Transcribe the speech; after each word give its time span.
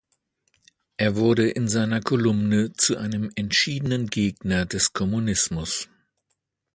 Er 0.97 1.15
wurde 1.15 1.47
in 1.51 1.67
seiner 1.67 2.01
Kolumne 2.01 2.73
zu 2.73 2.97
einem 2.97 3.29
entschiedenen 3.35 4.07
Gegner 4.07 4.65
des 4.65 4.93
Kommunismus. 4.93 5.89